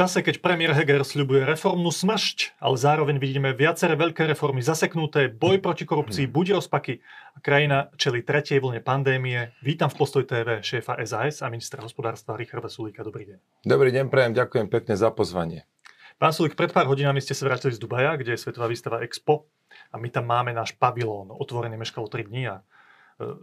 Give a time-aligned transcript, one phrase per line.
[0.00, 5.60] čase, keď premiér Heger sľubuje reformnú smršť, ale zároveň vidíme viaceré veľké reformy zaseknuté, boj
[5.60, 6.32] proti korupcii, hmm.
[6.32, 7.04] buď rozpaky
[7.36, 9.52] a krajina čeli tretej vlne pandémie.
[9.60, 13.04] Vítam v Postoj TV šéfa SAS a ministra hospodárstva Richarda Sulíka.
[13.04, 13.38] Dobrý deň.
[13.60, 15.68] Dobrý deň, prajem, ďakujem pekne za pozvanie.
[16.16, 19.52] Pán Sulík, pred pár hodinami ste sa vrátili z Dubaja, kde je svetová výstava Expo
[19.92, 22.62] a my tam máme náš pavilón, otvorený meškalo 3 dní a e,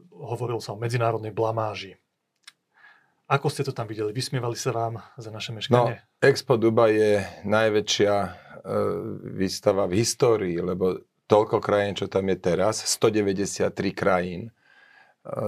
[0.09, 2.01] hovoril sa o medzinárodnej blamáži.
[3.27, 4.15] Ako ste to tam videli?
[4.15, 5.99] Vysmievali sa vám za naše meškanie?
[5.99, 7.13] No, Expo Dubai je
[7.43, 8.29] najväčšia e,
[9.35, 14.51] výstava v histórii, lebo toľko krajín, čo tam je teraz, 193 krajín, e,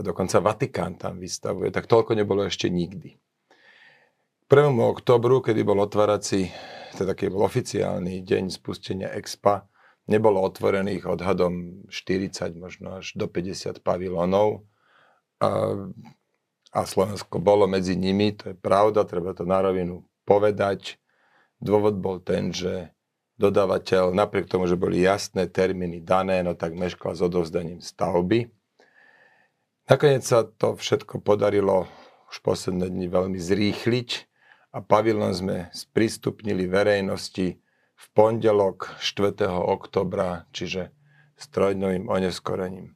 [0.04, 3.16] dokonca Vatikán tam vystavuje, tak toľko nebolo ešte nikdy.
[4.52, 4.76] 1.
[4.76, 6.52] oktobru, kedy bol otvárací,
[7.00, 9.72] teda keď bol oficiálny deň spustenia Expa,
[10.12, 14.68] nebolo otvorených odhadom 40, možno až do 50 pavilónov.
[15.40, 15.80] A
[16.70, 21.02] a Slovensko bolo medzi nimi, to je pravda, treba to na rovinu povedať.
[21.58, 22.94] Dôvod bol ten, že
[23.42, 28.52] dodávateľ, napriek tomu, že boli jasné termíny dané, no tak meškal s odovzdaním stavby.
[29.90, 31.90] Nakoniec sa to všetko podarilo
[32.30, 34.10] už posledné dni veľmi zrýchliť
[34.78, 37.58] a pavilon sme sprístupnili verejnosti
[38.00, 39.50] v pondelok 4.
[39.50, 40.94] oktobra, čiže
[41.34, 42.94] s trojdnovým oneskorením.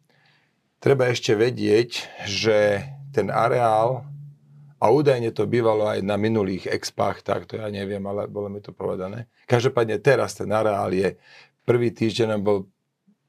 [0.78, 4.10] Treba ešte vedieť, že ten areál,
[4.84, 8.60] a údajne to bývalo aj na minulých expách, tak to ja neviem, ale bolo mi
[8.60, 9.32] to povedané.
[9.48, 11.16] Každopádne teraz ten areál je,
[11.64, 12.68] prvý týždeň bol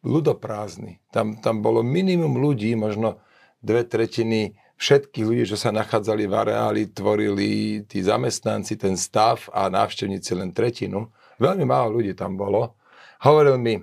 [0.02, 0.98] ľudoprázdny.
[1.14, 3.22] Tam, tam bolo minimum ľudí, možno
[3.62, 9.70] dve tretiny všetkých ľudí, čo sa nachádzali v areáli, tvorili tí zamestnanci, ten stav a
[9.70, 11.14] návštevníci len tretinu.
[11.38, 12.74] Veľmi málo ľudí tam bolo.
[13.22, 13.78] Hovoril mi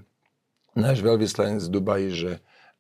[0.76, 2.32] náš veľvyslanec z Dubaji, že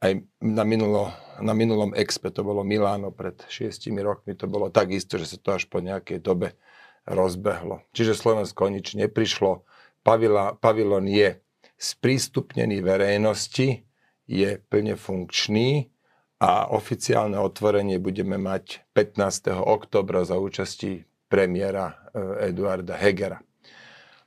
[0.02, 4.90] aj na, minulo, na minulom expe, to bolo Miláno pred šiestimi rokmi, to bolo tak
[4.90, 6.58] isto, že sa to až po nejakej dobe
[7.06, 7.86] rozbehlo.
[7.94, 9.62] Čiže Slovensko nič neprišlo.
[10.02, 11.38] Pavila, pavilon je
[11.78, 13.86] sprístupnený verejnosti,
[14.26, 15.94] je plne funkčný
[16.42, 19.54] a oficiálne otvorenie budeme mať 15.
[19.62, 23.38] oktobra za účasti premiéra eh, Eduarda Hegera.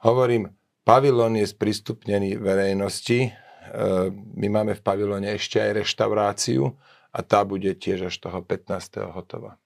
[0.06, 0.54] Hovorím,
[0.86, 3.34] pavilon je sprístupnený verejnosti,
[4.36, 6.74] my máme v pavilone ešte aj reštauráciu
[7.14, 9.14] a tá bude tiež až toho 15.
[9.14, 9.56] hotová.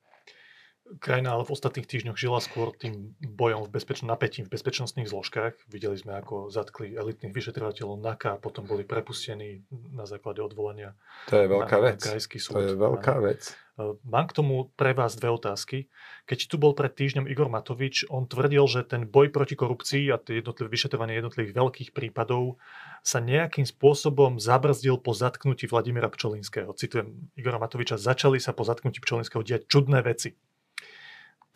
[0.96, 5.68] Krajina ale v ostatných týždňoch žila skôr tým bojom v bezpeč- napätím v bezpečnostných zložkách.
[5.68, 10.96] Videli sme, ako zatkli elitných vyšetrovateľov NAKA a potom boli prepustení na základe odvolania
[11.28, 12.00] to je veľká na, vec.
[12.00, 12.52] Na krajský súd.
[12.56, 13.52] To je veľká vec.
[13.78, 15.86] Eh, mám k tomu pre vás dve otázky.
[16.26, 20.18] Keď tu bol pred týždňom Igor Matovič, on tvrdil, že ten boj proti korupcii a
[20.18, 22.58] jednotlivé vyšetrovanie jednotlivých veľkých prípadov
[23.06, 26.74] sa nejakým spôsobom zabrzdil po zatknutí Vladimira Pčolinského.
[26.74, 30.34] Citujem Igora Matoviča, začali sa po zatknutí Pčolinského diať čudné veci.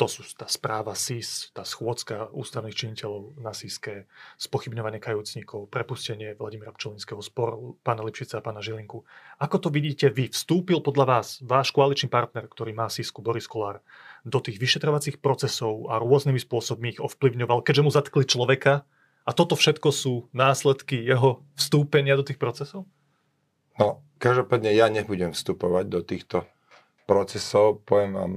[0.00, 4.08] To sú tá správa SIS, tá schôdzka ústavných činiteľov na SISke,
[4.41, 9.04] spochybňovanie kajúcnikov, prepustenie Vladimira Pčolinského, spor pána Lipšica a pána Žilinku.
[9.36, 10.32] Ako to vidíte vy?
[10.32, 13.84] Vstúpil podľa vás váš koaličný partner, ktorý má SISku, Boris Kolár,
[14.25, 18.88] do tých vyšetrovacích procesov a rôznymi spôsobmi ich ovplyvňoval, keďže mu zatkli človeka
[19.22, 22.88] a toto všetko sú následky jeho vstúpenia do tých procesov?
[23.76, 26.48] No, každopádne ja nebudem vstupovať do týchto
[27.04, 27.84] procesov.
[27.84, 28.32] Poviem vám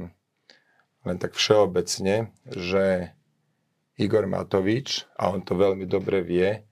[1.06, 3.16] len tak všeobecne, že
[3.96, 6.66] Igor Matovič, a on to veľmi dobre vie,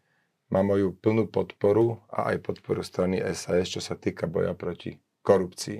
[0.52, 5.80] má moju plnú podporu a aj podporu strany SAS, čo sa týka boja proti korupcii.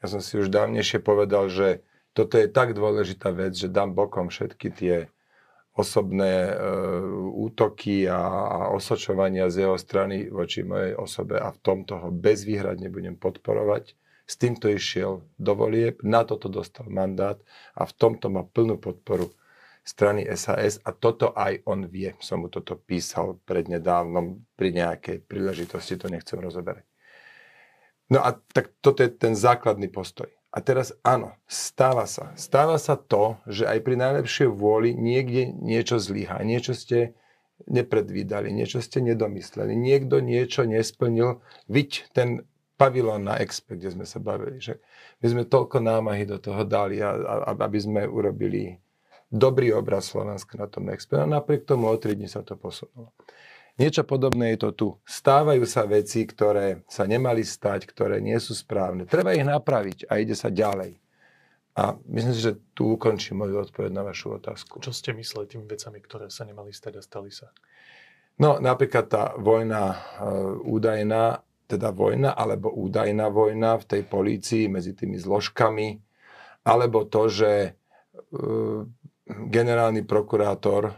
[0.00, 4.30] Ja som si už dávnejšie povedal, že toto je tak dôležitá vec, že dám bokom
[4.30, 4.96] všetky tie
[5.74, 6.54] osobné e,
[7.34, 12.86] útoky a, a osočovania z jeho strany voči mojej osobe a v tomto ho bezvýhradne
[12.94, 17.36] budem podporovať s týmto išiel do volieb, na toto dostal mandát
[17.76, 19.28] a v tomto má plnú podporu
[19.84, 22.16] strany SAS a toto aj on vie.
[22.24, 26.88] Som mu toto písal prednedávnom pri nejakej príležitosti, to nechcem rozoberať.
[28.08, 30.28] No a tak toto je ten základný postoj.
[30.54, 32.32] A teraz áno, stáva sa.
[32.38, 37.18] Stáva sa to, že aj pri najlepšej vôli niekde niečo zlyhá, niečo ste
[37.66, 44.18] nepredvídali, niečo ste nedomysleli, niekto niečo nesplnil, viď ten pavilón na Expe, kde sme sa
[44.18, 44.58] bavili.
[44.58, 44.78] Že
[45.22, 48.78] my sme toľko námahy do toho dali, a, a, aby sme urobili
[49.30, 51.18] dobrý obraz Slovenska na tom Expe.
[51.18, 53.14] A napriek tomu o tri dní sa to posunulo.
[53.74, 54.88] Niečo podobné je to tu.
[55.02, 59.02] Stávajú sa veci, ktoré sa nemali stať, ktoré nie sú správne.
[59.02, 61.02] Treba ich napraviť a ide sa ďalej.
[61.74, 64.78] A myslím si, že tu ukončím moju odpoveď na vašu otázku.
[64.78, 67.50] Čo ste mysleli tými vecami, ktoré sa nemali stať a stali sa?
[68.38, 74.92] No, napríklad tá vojna uh, údajná teda vojna alebo údajná vojna v tej polícii medzi
[74.92, 76.00] tými zložkami,
[76.64, 77.70] alebo to, že e,
[79.28, 80.96] generálny prokurátor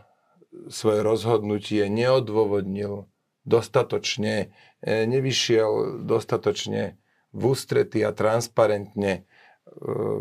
[0.67, 3.07] svoje rozhodnutie neodôvodnil
[3.47, 4.51] dostatočne,
[4.83, 6.99] e, nevyšiel dostatočne
[7.31, 9.23] v ústrety a transparentne e,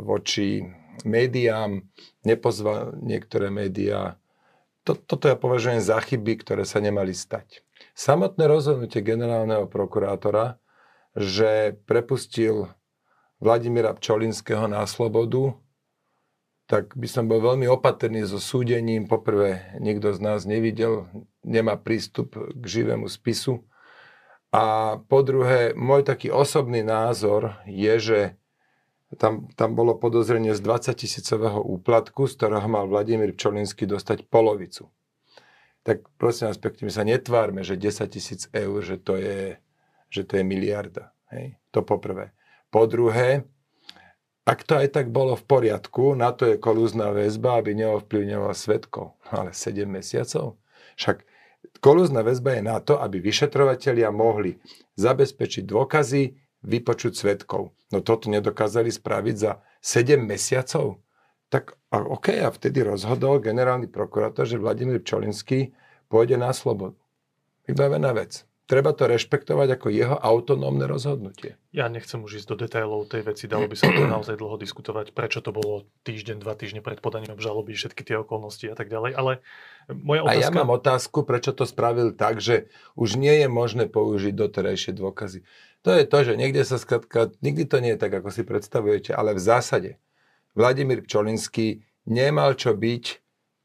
[0.05, 0.61] voči
[1.03, 1.81] médiám,
[2.23, 4.21] nepozval niektoré médiá.
[4.85, 7.64] Toto ja považujem za chyby, ktoré sa nemali stať.
[7.95, 10.59] Samotné rozhodnutie generálneho prokurátora,
[11.15, 12.71] že prepustil
[13.39, 15.55] Vladimíra Pčolinského na slobodu,
[16.65, 19.05] tak by som bol veľmi opatrný so súdením.
[19.05, 21.05] Poprvé, nikto z nás nevidel,
[21.45, 23.61] nemá prístup k živému spisu.
[24.49, 28.19] A po druhé, môj taký osobný názor je, že
[29.21, 34.89] tam, tam bolo podozrenie z 20 tisícového úplatku, z ktorého mal Vladimír Pčolinský dostať polovicu.
[35.85, 39.61] Tak prosím vás pekne, my sa netvárme, že 10 tisíc eur, že to je,
[40.09, 41.13] že to je miliarda.
[41.29, 41.61] Hej?
[41.69, 42.33] To poprvé.
[42.73, 43.45] Po druhé,
[44.49, 49.13] ak to aj tak bolo v poriadku, na to je kolúzna väzba, aby neovplyvňovala svetkov.
[49.29, 50.57] Ale 7 mesiacov?
[50.97, 51.21] Však
[51.85, 54.57] kolúzna väzba je na to, aby vyšetrovatelia mohli
[54.97, 56.33] zabezpečiť dôkazy,
[56.65, 57.77] vypočuť svetkov.
[57.93, 60.97] No toto nedokázali spraviť za 7 mesiacov.
[61.49, 65.71] Tak a OK, a vtedy rozhodol generálny prokurátor, že Vladimír Čolinský
[66.09, 66.97] pôjde na slobodu.
[67.65, 71.57] Vybavená vec treba to rešpektovať ako jeho autonómne rozhodnutie.
[71.69, 75.13] Ja nechcem už ísť do detailov tej veci, dalo by sa to naozaj dlho diskutovať,
[75.13, 79.11] prečo to bolo týždeň, dva týždne pred podaním obžaloby, všetky tie okolnosti a tak ďalej,
[79.13, 79.31] ale
[79.93, 80.41] moja otázka...
[80.41, 84.97] A ja mám otázku, prečo to spravil tak, že už nie je možné použiť doterajšie
[84.97, 85.45] dôkazy.
[85.85, 89.13] To je to, že niekde sa skratka, nikdy to nie je tak, ako si predstavujete,
[89.13, 89.89] ale v zásade
[90.55, 93.05] Vladimír Pčolinský nemal čo byť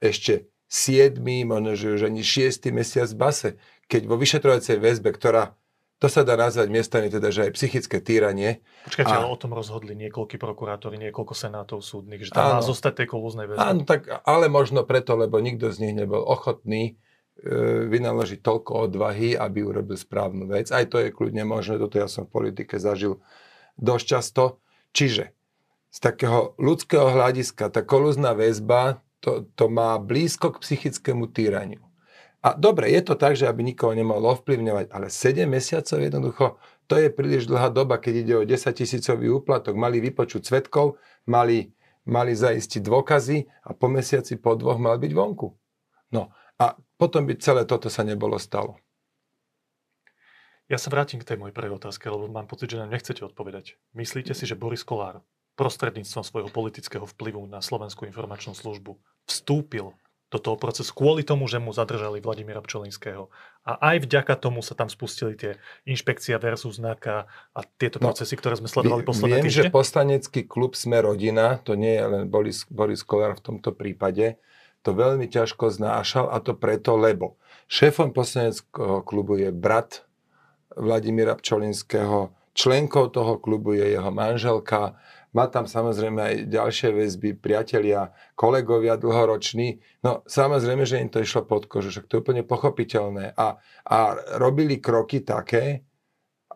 [0.02, 3.50] ešte 7, možno že už ani 6 mesiac v base
[3.90, 5.58] keď vo vyšetrovacej väzbe, ktorá
[6.00, 8.64] to sa dá nazvať miestami teda, že aj psychické týranie.
[8.88, 9.20] Počkajte, a...
[9.20, 13.08] ale o tom rozhodli niekoľkí prokurátori, niekoľko senátov súdnych, že tam áno, má zostať tej
[13.12, 13.60] kolúznej väzbe.
[13.60, 16.96] Áno, tak, ale možno preto, lebo nikto z nich nebol ochotný
[17.36, 20.72] e, vynaložiť toľko odvahy, aby urobil správnu vec.
[20.72, 23.20] Aj to je kľudne možné, toto ja som v politike zažil
[23.76, 24.44] dosť často.
[24.96, 25.36] Čiže
[25.90, 31.84] z takého ľudského hľadiska tá kolúzna väzba to, to má blízko k psychickému týraniu.
[32.40, 36.44] A dobre, je to tak, že aby nikoho nemohol ovplyvňovať, ale 7 mesiacov jednoducho,
[36.88, 39.76] to je príliš dlhá doba, keď ide o 10 tisícový úplatok.
[39.76, 40.96] Mali vypočuť svetkov,
[41.28, 41.69] mali,
[42.08, 45.52] mali zaistiť dôkazy a po mesiaci, po dvoch mal byť vonku.
[46.16, 48.81] No a potom by celé toto sa nebolo stalo.
[50.72, 53.76] Ja sa vrátim k tej mojej prvej otázke, lebo mám pocit, že nám nechcete odpovedať.
[53.93, 55.20] Myslíte si, že Boris Kolár
[55.58, 59.94] prostredníctvom svojho politického vplyvu na Slovenskú informačnú službu vstúpil
[60.31, 63.26] do toho procesu kvôli tomu, že mu zadržali Vladimíra Pčolinského.
[63.67, 65.58] A aj vďaka tomu sa tam spustili tie
[65.91, 69.67] inšpekcia versus NAKA a tieto no, procesy, ktoré sme sledovali posledné Viem, týždne.
[69.69, 74.38] že poslanecký klub Sme rodina, to nie je len Boris, Boris Kolár v tomto prípade,
[74.87, 77.37] to veľmi ťažko znášal a to preto, lebo
[77.67, 80.06] šéfom poslaneckého klubu je brat
[80.79, 84.94] Vladimíra Pčolinského, členkou toho klubu je jeho manželka,
[85.31, 89.79] má tam samozrejme aj ďalšie väzby, priatelia, kolegovia dlhoroční.
[90.03, 93.38] No samozrejme, že im to išlo pod kožu, však to je úplne pochopiteľné.
[93.38, 93.99] A, a
[94.43, 95.87] robili kroky také,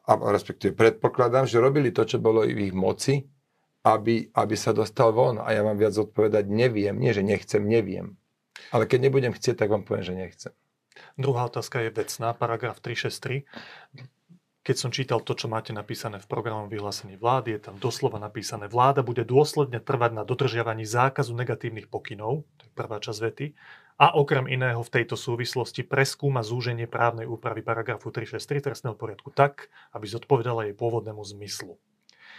[0.05, 3.25] a respektíve predpokladám, že robili to, čo bolo v ich moci,
[3.85, 5.40] aby, aby sa dostal von.
[5.40, 6.97] A ja mám viac odpovedať, neviem.
[6.97, 8.16] Nie, že nechcem, neviem.
[8.73, 10.52] Ale keď nebudem chcieť, tak vám poviem, že nechcem.
[11.14, 13.47] Druhá otázka je vecná, paragraf 363
[14.64, 18.64] keď som čítal to, čo máte napísané v programovom vyhlásení vlády, je tam doslova napísané,
[18.64, 23.47] vláda bude dôsledne trvať na dodržiavaní zákazu negatívnych pokynov, to je prvá časť vety,
[23.94, 29.71] a okrem iného v tejto súvislosti preskúma zúženie právnej úpravy paragrafu 363 trestného poriadku tak,
[29.94, 31.78] aby zodpovedala jej pôvodnému zmyslu.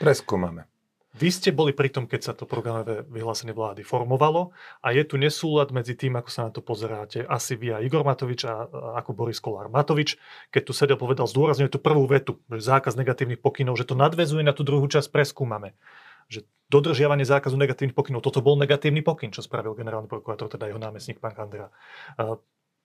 [0.01, 0.67] Preskúmame.
[1.15, 4.51] Vy ste boli pri tom, keď sa to programové vyhlásenie vlády formovalo
[4.83, 7.23] a je tu nesúlad medzi tým, ako sa na to pozeráte.
[7.23, 8.67] Asi vy a Igor Matovič a
[8.99, 10.19] ako Boris Kolár Matovič,
[10.51, 14.43] keď tu sedel povedal, zdôrazňuje tú prvú vetu, že zákaz negatívnych pokynov, že to nadvezuje
[14.43, 15.79] na tú druhú časť, preskúmame.
[16.27, 20.83] Že dodržiavanie zákazu negatívnych pokynov, toto bol negatívny pokyn, čo spravil generálny prokurátor, teda jeho
[20.83, 21.71] námestník pán Kandera.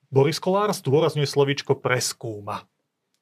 [0.06, 2.62] Boris Kolár zdôrazňuje slovíčko preskúma.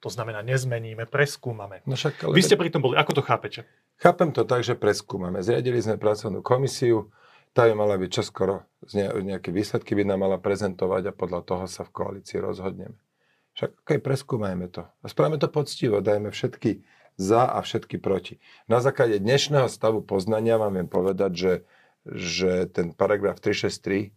[0.05, 1.83] To znamená, nezmeníme, preskúmame.
[1.89, 2.37] No však, ale...
[2.37, 3.65] Vy ste pri tom boli, ako to chápete?
[3.99, 5.43] Chápem to tak, že preskúmame.
[5.43, 7.11] Zriadili sme pracovnú komisiu,
[7.51, 8.63] tá by mala byť čoskoro,
[8.95, 12.95] nejaké výsledky by nám mala prezentovať a podľa toho sa v koalícii rozhodneme.
[13.59, 14.87] Však okay, preskúmajme to.
[14.87, 16.87] A spravíme to poctivo, dajme všetky
[17.19, 18.39] za a všetky proti.
[18.71, 21.55] Na základe dnešného stavu poznania vám viem povedať, že,
[22.07, 24.15] že ten paragraf 363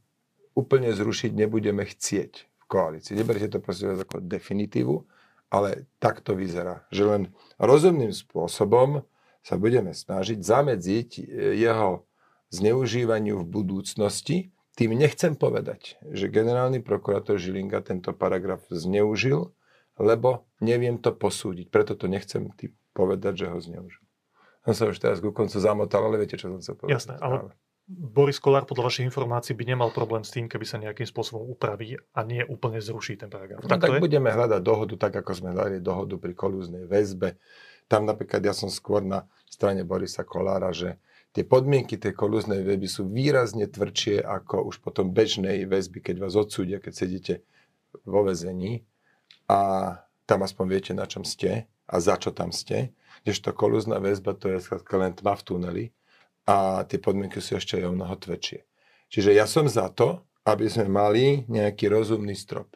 [0.54, 3.18] úplne zrušiť nebudeme chcieť v koalícii.
[3.18, 5.02] Neberte to prosím ako definitívu,
[5.50, 6.86] ale tak to vyzerá.
[6.94, 7.24] Že len
[7.58, 9.02] rozumným spôsobom
[9.42, 11.24] sa budeme snažiť zamedziť e,
[11.58, 12.06] jeho
[12.52, 14.38] zneužívaniu v budúcnosti,
[14.76, 19.52] tým nechcem povedať, že generálny prokurátor Žilinga tento paragraf zneužil,
[20.00, 21.68] lebo neviem to posúdiť.
[21.68, 24.04] Preto to nechcem tým povedať, že ho zneužil.
[24.64, 26.96] Som sa už teraz ku koncu zamotal, ale viete, čo som sa povedal.
[26.98, 27.52] Jasné, ale
[27.92, 32.00] Boris Kolár podľa vašich informácií by nemal problém s tým, keby sa nejakým spôsobom upraví
[32.16, 33.60] a nie úplne zruší ten paragraf.
[33.60, 37.36] No, tak, tak budeme hľadať dohodu, tak ako sme hľadali dohodu pri kolúznej väzbe.
[37.92, 40.96] Tam napríklad ja som skôr na strane Borisa Kolára, že
[41.36, 46.40] tie podmienky tej kolúznej väzby sú výrazne tvrdšie ako už potom bežnej väzby, keď vás
[46.40, 47.34] odsúdia, keď sedíte
[48.08, 48.88] vo väzení
[49.52, 49.60] a
[50.24, 52.96] tam aspoň viete, na čom ste a za čo tam ste.
[53.28, 54.64] Kdežto kolúzna väzba to je
[54.96, 55.86] len tma v tuneli
[56.48, 58.64] a tie podmienky sú ešte aj o mnoho tvrdšie.
[59.12, 62.72] Čiže ja som za to, aby sme mali nejaký rozumný strop.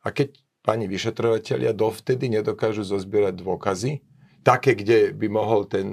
[0.00, 4.00] A keď pani vyšetrovateľia dovtedy nedokážu zozbierať dôkazy,
[4.44, 5.86] také, kde by mohol ten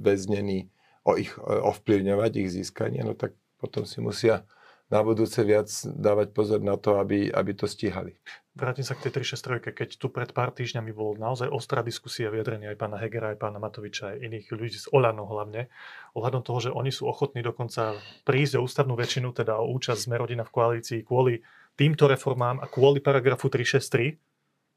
[0.00, 0.72] väznený
[1.04, 4.48] o ich, ovplyvňovať ich získanie, no tak potom si musia
[4.90, 8.18] na budúce viac dávať pozor na to, aby, aby to stíhali.
[8.58, 12.74] Vrátim sa k tej 363, keď tu pred pár týždňami bol naozaj ostrá diskusia vyjadrenia
[12.74, 15.70] aj pána Hegera, aj pána Matoviča, aj iných ľudí z Olano hlavne,
[16.18, 17.94] ohľadom toho, že oni sú ochotní dokonca
[18.26, 21.38] prísť o ústavnú väčšinu, teda o účasť rodina v koalícii kvôli
[21.78, 24.29] týmto reformám a kvôli paragrafu 363, v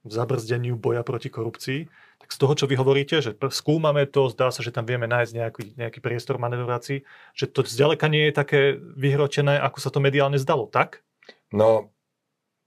[0.03, 1.88] zabrzdeniu boja proti korupcii.
[2.19, 5.31] Tak z toho, čo vy hovoríte, že skúmame to, zdá sa, že tam vieme nájsť
[5.31, 10.39] nejaký, nejaký priestor manevrácií, že to zďaleka nie je také vyhročené, ako sa to mediálne
[10.39, 11.03] zdalo, tak?
[11.51, 11.91] No,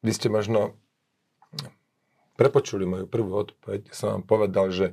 [0.01, 0.77] vy ste možno
[2.37, 3.93] prepočuli moju prvú odpoveď.
[3.93, 4.87] Som vám povedal, že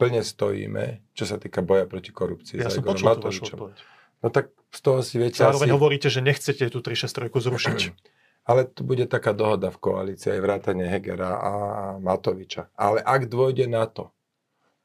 [0.00, 2.60] plne stojíme, čo sa týka boja proti korupcii.
[2.60, 3.76] Ja som počul vašu odpoveď.
[4.24, 5.76] No tak z toho si viete Zároveň asi...
[5.76, 7.80] hovoríte, že nechcete tú 363 zrušiť.
[8.46, 11.52] Ale tu bude taká dohoda v koalícii aj vrátane Hegera a
[11.98, 12.70] Matoviča.
[12.78, 14.14] Ale ak dôjde na to,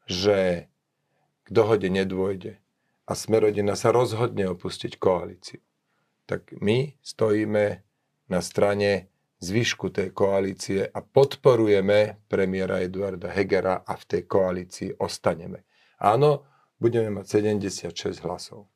[0.10, 0.66] že
[1.46, 2.58] k dohode nedôjde
[3.06, 5.62] a Smerodina sa rozhodne opustiť koalíciu,
[6.26, 7.86] tak my stojíme
[8.32, 15.66] na strane zvyšku tej koalície a podporujeme premiéra Eduarda Hegera a v tej koalícii ostaneme.
[15.98, 16.46] Áno,
[16.78, 18.70] budeme mať 76 hlasov.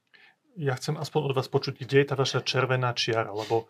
[0.58, 3.70] Ja chcem aspoň od vás počuť, kde je tá vaša červená čiara, lebo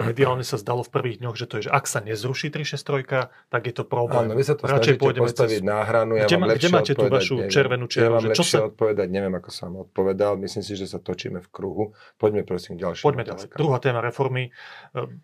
[0.00, 3.62] mediálne sa zdalo v prvých dňoch, že to je, že ak sa nezruší 363, tak
[3.68, 4.28] je to problém.
[4.28, 5.68] Áno, vy sa to Radšej snažíte postaviť cez...
[5.68, 7.52] na hranu, ja kde, mám kde máte tú vašu neviem.
[7.52, 8.16] červenú čiaru?
[8.16, 8.58] Ja lepšie čo sa...
[8.72, 10.40] odpovedať, neviem, ako som odpovedal.
[10.40, 11.84] Myslím si, že sa točíme v kruhu.
[12.16, 13.46] Poďme prosím k ďalším Poďme ďalej.
[13.52, 14.48] Druhá téma reformy.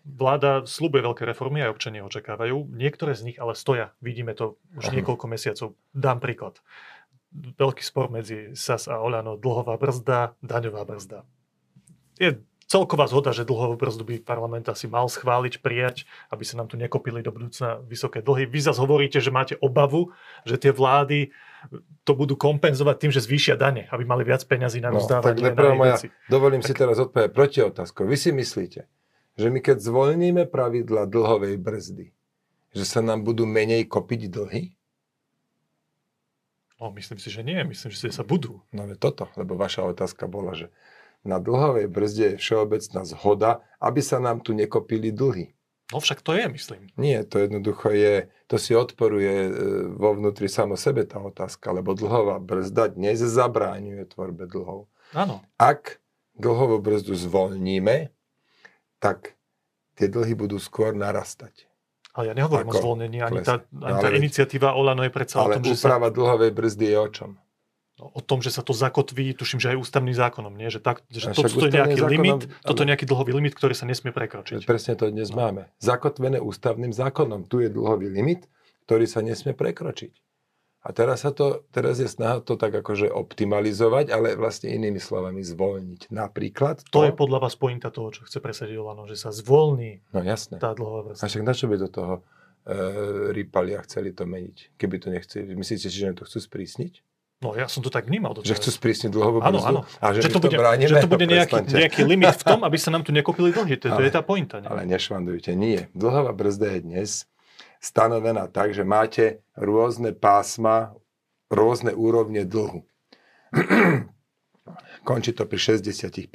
[0.05, 2.69] Vláda slúbuje veľké reformy, aj občania očakávajú.
[2.69, 3.97] Niektoré z nich ale stoja.
[4.05, 4.95] Vidíme to už uh-huh.
[5.01, 5.67] niekoľko mesiacov.
[5.97, 6.61] Dám príklad.
[7.33, 11.21] Veľký spor medzi SAS a Olano, dlhová brzda, daňová brzda.
[12.17, 16.77] Je celková zhoda, že dlhovú brzdu parlament asi mal schváliť, prijať, aby sa nám tu
[16.77, 18.45] nekopili do budúcna vysoké dlhy.
[18.45, 20.13] Vy zase hovoríte, že máte obavu,
[20.45, 21.33] že tie vlády
[22.05, 25.49] to budú kompenzovať tým, že zvýšia dane, aby mali viac peňazí na rozdávanie.
[25.51, 25.97] No, moja,
[26.29, 26.69] dovolím tak...
[26.71, 28.05] si teraz odpovedať proti otázku.
[28.05, 28.85] Vy si myslíte,
[29.35, 32.13] že my keď zvolníme pravidla dlhovej brzdy,
[32.77, 34.63] že sa nám budú menej kopiť dlhy?
[36.79, 37.59] No, myslím si, že nie.
[37.67, 38.63] Myslím, že sa budú.
[38.71, 40.71] No toto, lebo vaša otázka bola, že
[41.23, 43.51] na dlhovej brzde je všeobecná zhoda,
[43.83, 45.51] aby sa nám tu nekopili dlhy.
[45.89, 46.93] No však to je, myslím.
[47.01, 49.51] Nie, to jednoducho je, to si odporuje e,
[49.97, 54.85] vo vnútri samo sebe tá otázka, lebo dlhová brzda dnes zabráňuje tvorbe dlhov.
[55.17, 55.41] Áno.
[55.57, 55.97] Ak
[56.37, 58.13] dlhovú brzdu zvolníme,
[59.01, 59.33] tak
[59.97, 61.65] tie dlhy budú skôr narastať.
[62.13, 65.57] Ale ja nehovorím Ako o zvolnení, ani tá, ani tá iniciatíva Olano je predsa ale
[65.57, 65.97] o tom, že sa...
[65.97, 67.31] dlhovej brzdy je o čom?
[67.99, 70.71] O tom, že sa to zakotví, tuším, že aj ústavným zákonom, nie?
[70.71, 73.75] Že, tak, že to, toto je nejaký zákonom, limit, toto je nejaký dlhový limit, ktorý
[73.75, 74.63] sa nesmie prekročiť.
[74.63, 75.43] Presne to dnes no.
[75.43, 75.67] máme.
[75.83, 77.45] Zakotvené ústavným zákonom.
[77.51, 78.47] Tu je dlhový limit,
[78.87, 80.15] ktorý sa nesmie prekročiť.
[80.79, 85.43] A teraz, sa to, teraz je snaha to tak akože optimalizovať, ale vlastne inými slovami
[85.43, 86.07] zvolniť.
[86.07, 87.03] Napríklad to...
[87.03, 90.55] To je podľa vás pointa toho, čo chce presadiť Olano, že sa zvolní no, jasné.
[90.55, 91.27] tá dlhová vrstva.
[91.27, 92.21] A však na čo by do toho e,
[93.35, 94.79] rýpali a chceli to meniť?
[94.79, 95.51] Keby to nechceli.
[95.51, 97.03] Myslíte si, že to chcú sprísniť?
[97.39, 98.35] No ja som to tak vnímal.
[98.35, 99.81] Že chcú sprísniť dlhovú áno, áno.
[100.03, 102.75] A že, že, to bude, bránime, že to bude nejaký, nejaký limit v tom, aby
[102.75, 103.79] sa nám tu nekopili dlhy.
[103.79, 104.59] To, to je tá pointa.
[104.59, 104.67] Nie?
[104.67, 105.87] Ale nešvandujte, nie.
[105.95, 107.09] Dlhová brzda je dnes
[107.79, 110.99] stanovená tak, že máte rôzne pásma,
[111.47, 112.83] rôzne úrovne dlhu.
[115.07, 116.27] Končí to pri 60%.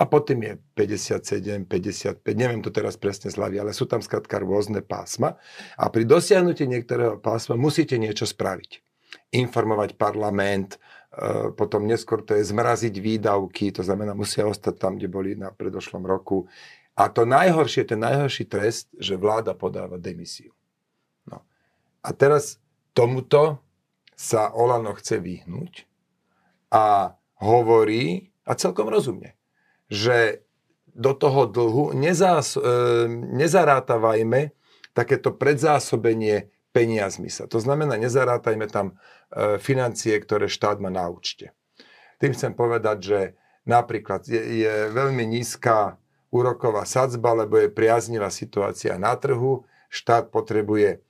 [0.00, 4.80] A potom je 57, 55, neviem to teraz presne zľavy, ale sú tam skrátka rôzne
[4.80, 5.36] pásma.
[5.76, 8.89] A pri dosiahnutí niektorého pásma musíte niečo spraviť
[9.30, 15.08] informovať parlament, e, potom neskôr to je zmraziť výdavky, to znamená musia ostať tam, kde
[15.10, 16.50] boli na predošlom roku.
[16.98, 20.52] A to najhoršie, ten najhorší trest, že vláda podáva demisiu.
[21.24, 21.46] No.
[22.02, 22.58] A teraz
[22.92, 23.62] tomuto
[24.18, 25.86] sa Olano chce vyhnúť
[26.74, 29.38] a hovorí, a celkom rozumne,
[29.88, 30.42] že
[30.90, 32.62] do toho dlhu nezás, e,
[33.08, 34.52] nezarátavajme
[34.92, 37.50] takéto predzásobenie peniazmi sa.
[37.50, 38.94] To znamená, nezarátajme tam e,
[39.58, 41.54] financie, ktoré štát má na účte.
[42.22, 43.20] Tým chcem povedať, že
[43.66, 45.98] napríklad je, je veľmi nízka
[46.30, 49.66] úroková sadzba, lebo je priaznivá situácia na trhu.
[49.90, 51.02] Štát potrebuje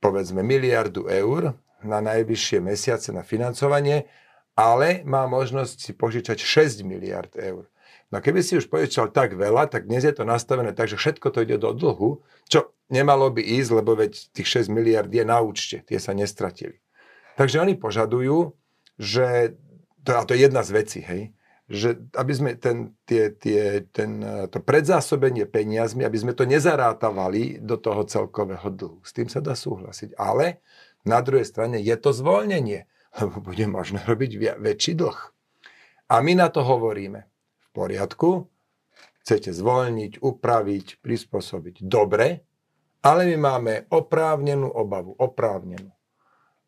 [0.00, 4.08] povedzme miliardu eur na najbližšie mesiace na financovanie,
[4.56, 7.68] ale má možnosť si požičať 6 miliard eur.
[8.14, 11.26] No keby si už požičal tak veľa, tak dnes je to nastavené tak, že všetko
[11.34, 15.42] to ide do dlhu, čo nemalo by ísť, lebo veď tých 6 miliard je na
[15.42, 16.78] účte, tie sa nestratili.
[17.34, 18.54] Takže oni požadujú,
[18.96, 19.58] že,
[20.06, 21.34] to, a to je jedna z vecí, hej,
[21.66, 24.22] že aby sme ten, tie, tie, ten,
[24.54, 28.98] to predzásobenie peniazmi, aby sme to nezarátavali do toho celkového dlhu.
[29.02, 30.14] S tým sa dá súhlasiť.
[30.14, 30.62] Ale
[31.02, 32.86] na druhej strane je to zvoľnenie,
[33.18, 35.18] lebo bude možné robiť väčší dlh.
[36.06, 37.26] A my na to hovoríme.
[37.76, 38.48] Poriadku,
[39.20, 41.84] chcete zvoľniť, upraviť, prispôsobiť.
[41.84, 42.40] Dobre,
[43.04, 45.92] ale my máme oprávnenú obavu, oprávnenú,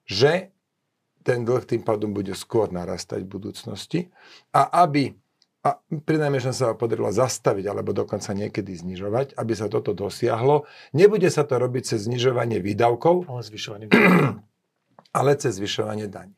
[0.05, 0.53] že
[1.25, 4.01] ten dlh tým pádom bude skôr narastať v budúcnosti
[4.53, 5.17] a aby
[5.67, 10.71] a prinajmenšom sa podarilo zastaviť alebo dokonca niekedy znižovať, aby sa toto dosiahlo.
[10.95, 13.87] Nebude sa to robiť cez znižovanie výdavkov, ale, zvyšovanie
[15.19, 16.38] ale cez zvyšovanie daní.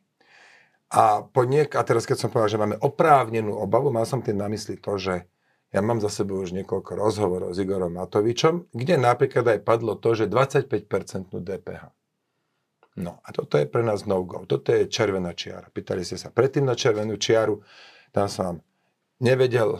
[0.91, 4.39] A, po niek- a teraz, keď som povedal, že máme oprávnenú obavu, mal som tým
[4.39, 5.23] na mysli to, že
[5.71, 10.19] ja mám za sebou už niekoľko rozhovorov s Igorom Matovičom, kde napríklad aj padlo to,
[10.19, 11.95] že 25% DPH.
[12.99, 14.43] No a toto je pre nás no-go.
[14.51, 15.71] Toto je červená čiara.
[15.71, 17.63] Pýtali ste sa predtým na červenú čiaru.
[18.11, 18.59] Tam som vám
[19.23, 19.79] nevedel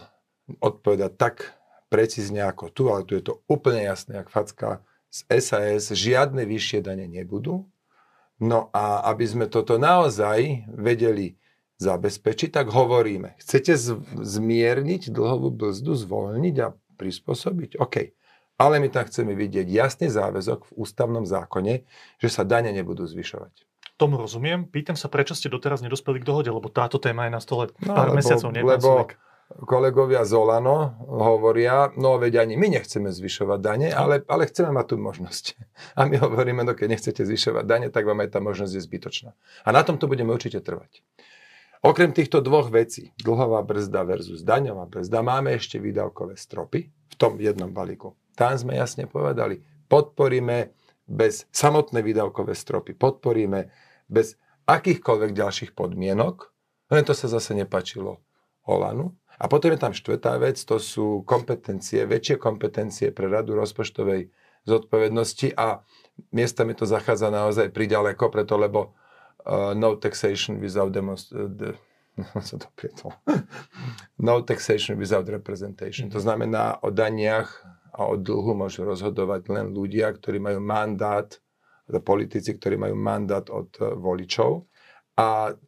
[0.63, 1.59] odpovedať tak
[1.91, 4.87] precízne ako tu, ale tu je to úplne jasné, jak facka.
[5.11, 7.67] Z SAS žiadne vyššie dane nebudú.
[8.41, 11.37] No a aby sme toto naozaj vedeli
[11.81, 13.77] zabezpečiť, tak hovoríme, chcete
[14.21, 17.81] zmierniť dlhovú brzdu, zvolniť a prispôsobiť?
[17.81, 17.97] OK.
[18.61, 21.85] Ale my tam chceme vidieť jasný záväzok v ústavnom zákone,
[22.21, 23.65] že sa dane nebudú zvyšovať.
[23.97, 24.69] Tomu rozumiem.
[24.69, 27.93] Pýtam sa, prečo ste doteraz nedospeli k dohode, lebo táto téma je na stole no,
[27.93, 29.09] pár lebo, mesiacov, nie lebo
[29.67, 34.95] kolegovia z Olano hovoria, no veď ani my nechceme zvyšovať dane, ale, ale chceme mať
[34.95, 35.45] tú možnosť.
[35.99, 39.31] A my hovoríme, no keď nechcete zvyšovať dane, tak vám aj tá možnosť je zbytočná.
[39.67, 41.03] A na tomto budeme určite trvať.
[41.81, 47.41] Okrem týchto dvoch vecí, dlhová brzda versus daňová brzda, máme ešte výdavkové stropy v tom
[47.41, 48.13] jednom balíku.
[48.37, 50.77] Tam sme jasne povedali, podporíme
[51.09, 53.73] bez samotné výdavkové stropy, podporíme
[54.13, 54.37] bez
[54.69, 56.53] akýchkoľvek ďalších podmienok,
[56.93, 58.21] len to sa zase nepačilo
[58.69, 59.17] Olanu.
[59.41, 64.29] A potom je tam štvrtá vec, to sú kompetencie, väčšie kompetencie pre radu rozpočtovej
[64.69, 65.81] zodpovednosti a
[66.37, 68.93] miestami to zachádza naozaj priďaleko, preto lebo
[69.49, 71.73] uh, no taxation without demonst- uh,
[74.27, 76.13] no taxation without representation.
[76.13, 77.49] To znamená o daniach
[77.97, 81.33] a o dlhu môžu rozhodovať len ľudia, ktorí majú mandát,
[81.99, 84.71] politici, ktorí majú mandát od e, voličov.
[85.19, 85.59] A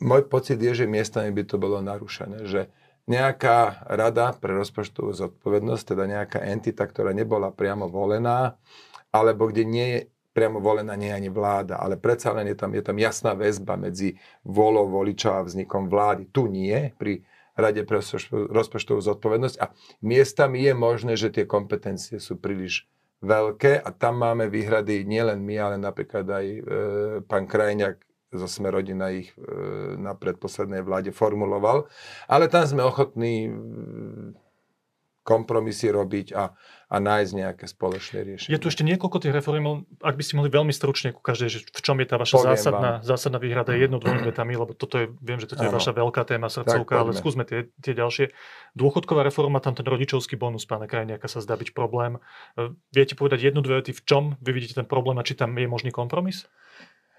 [0.00, 2.72] môj pocit je, že miestami by to bolo narušené, že
[3.08, 8.60] nejaká rada pre rozpočtovú zodpovednosť, teda nejaká entita, ktorá nebola priamo volená,
[9.10, 10.00] alebo kde nie je
[10.36, 14.14] priamo volená nie ani vláda, ale predsa len je tam, je tam jasná väzba medzi
[14.46, 16.30] volou voliča a vznikom vlády.
[16.30, 17.26] Tu nie, pri
[17.58, 17.98] Rade pre
[18.30, 19.74] rozpočtovú zodpovednosť a
[20.06, 22.86] miestami je možné, že tie kompetencie sú príliš
[23.18, 26.60] veľké a tam máme výhrady nielen my, ale napríklad aj e,
[27.26, 31.88] pán Krajňák zo Sme rodina ich e, na predposlednej vláde formuloval.
[32.28, 33.48] Ale tam sme ochotní
[35.28, 36.56] kompromisy robiť a,
[36.88, 38.48] a nájsť nejaké spoločné riešenie.
[38.56, 41.58] Je tu ešte niekoľko tých reform, ak by ste mohli veľmi stručne ku každej, že
[41.68, 45.36] v čom je tá vaša zásadná, zásadná výhrada jedno, dvomi vetami, lebo toto je, viem,
[45.36, 45.76] že toto je ano.
[45.76, 48.32] vaša veľká téma srdcovka, ale skúsme tie, tie ďalšie.
[48.72, 52.24] Dôchodková reforma, tam ten rodičovský bonus pána Krajniaka sa zdá byť problém.
[52.56, 55.52] E, viete povedať jednu, dve vety, v čom vy vidíte ten problém a či tam
[55.60, 56.48] je možný kompromis?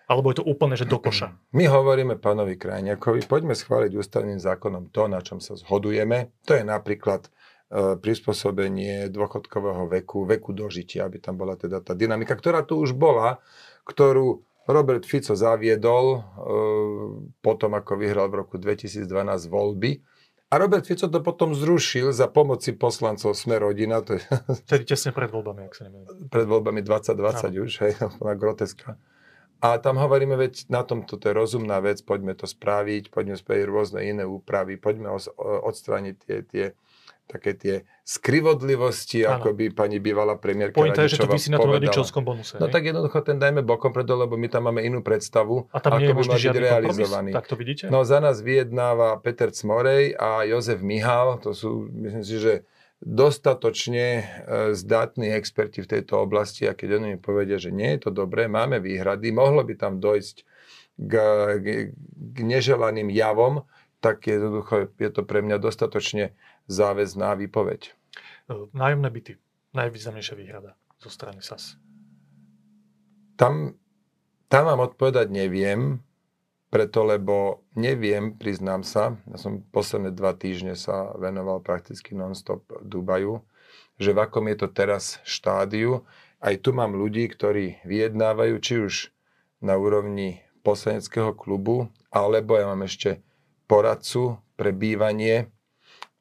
[0.09, 1.37] Alebo je to úplne, že do koša?
[1.57, 6.33] My hovoríme pánovi Krajniakovi, poďme schváliť ústavným zákonom to, na čom sa zhodujeme.
[6.49, 7.29] To je napríklad
[7.69, 12.97] E, prispôsobenie dôchodkového veku, veku dožitia, aby tam bola teda tá dynamika, ktorá tu už
[12.97, 13.45] bola,
[13.85, 16.21] ktorú Robert Fico zaviedol e,
[17.45, 19.05] potom, ako vyhral v roku 2012
[19.53, 20.01] voľby.
[20.49, 24.01] A Robert Fico to potom zrušil za pomoci poslancov Sme rodina.
[24.01, 24.25] To je...
[24.65, 26.09] Tedy tesne pred voľbami, ak sa neviem.
[26.25, 28.97] Pred voľbami 2020 už, hej, groteska.
[29.59, 33.63] A tam hovoríme, veď na tom toto je rozumná vec, poďme to spraviť, poďme spraviť
[33.67, 36.65] rôzne iné úpravy, poďme odstrániť tie, tie
[37.29, 39.37] také tie skrivodlivosti, ano.
[39.37, 42.57] ako by pani bývalá premiérka Pointa je, že to vysí na tom rodičovskom bonuse.
[42.57, 46.01] No tak jednoducho ten dajme bokom preto, lebo my tam máme inú predstavu, a tam
[46.01, 47.29] ako by mal byť realizovaný.
[47.29, 47.93] Tak to vidíte?
[47.93, 52.65] No za nás vyjednáva Peter Cmorej a Jozef Mihal, to sú, myslím si, že
[52.99, 54.23] dostatočne e,
[54.75, 58.51] zdatní experti v tejto oblasti a keď oni mi povedia, že nie je to dobré,
[58.51, 60.43] máme výhrady, mohlo by tam dojsť
[60.99, 61.13] k,
[61.63, 61.67] k,
[62.12, 63.63] k neželaným javom,
[64.03, 66.35] tak jednoducho je to pre mňa dostatočne
[66.67, 67.95] záväzná výpoveď.
[68.51, 69.39] E, nájomné byty,
[69.71, 71.79] najvýznamnejšia výhrada zo strany SAS.
[73.39, 73.79] Tam,
[74.51, 76.03] tam vám odpovedať neviem,
[76.69, 83.41] preto lebo neviem, priznám sa, ja som posledné dva týždne sa venoval prakticky non-stop Dubaju,
[83.97, 86.05] že v akom je to teraz štádiu.
[86.39, 88.93] Aj tu mám ľudí, ktorí vyjednávajú, či už
[89.60, 93.19] na úrovni poslaneckého klubu, alebo ja mám ešte
[93.67, 95.51] poradcu pre bývanie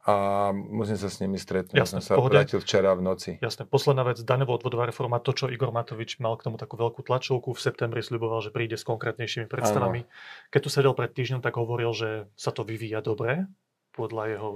[0.09, 0.15] a
[0.57, 1.77] musím sa s nimi stretnúť.
[1.77, 2.33] Jasne, ja som sa pohode.
[2.33, 3.31] vrátil včera v noci.
[3.45, 7.05] Jasne, posledná vec, daňová odvodová reforma, to, čo Igor Matovič mal k tomu takú veľkú
[7.05, 10.09] tlačovku, v septembri sľuboval, že príde s konkrétnejšími predstavami.
[10.09, 10.49] Ano.
[10.49, 13.45] Keď tu sedel pred týždňom, tak hovoril, že sa to vyvíja dobre,
[13.93, 14.51] podľa jeho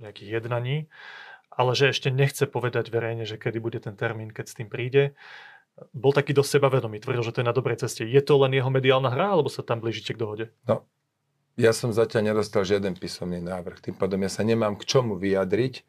[0.00, 0.88] nejakých jednaní,
[1.52, 5.12] ale že ešte nechce povedať verejne, že kedy bude ten termín, keď s tým príde.
[5.92, 8.08] Bol taký dosť sebavedomý, tvrdil, že to je na dobrej ceste.
[8.08, 10.46] Je to len jeho mediálna hra, alebo sa tam blížite k dohode?
[10.64, 10.88] No,
[11.58, 15.82] ja som zatiaľ nedostal žiaden písomný návrh, tým pádom ja sa nemám k čomu vyjadriť.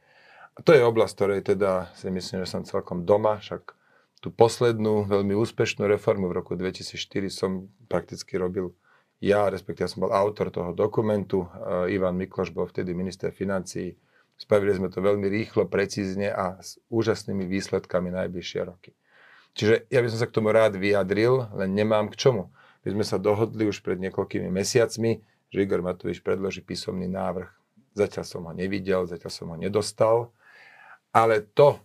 [0.58, 3.78] A to je oblasť, ktorej teda si myslím, že som celkom doma, však
[4.20, 8.76] tú poslednú veľmi úspešnú reformu v roku 2004 som prakticky robil
[9.20, 11.48] ja, respektíve ja som bol autor toho dokumentu.
[11.92, 14.00] Ivan Mikloš bol vtedy minister financií.
[14.40, 18.96] Spravili sme to veľmi rýchlo, precízne a s úžasnými výsledkami najbližšie roky.
[19.60, 22.48] Čiže ja by som sa k tomu rád vyjadril, len nemám k čomu.
[22.88, 27.50] My sme sa dohodli už pred niekoľkými mesiacmi, že Igor Matovič predloží písomný návrh.
[27.98, 30.30] Zatiaľ som ho nevidel, zatiaľ som ho nedostal.
[31.10, 31.82] Ale to,